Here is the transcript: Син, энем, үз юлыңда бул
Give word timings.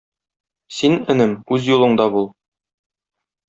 Син, 0.77 0.97
энем, 1.15 1.37
үз 1.57 1.69
юлыңда 1.75 2.11
бул 2.17 2.29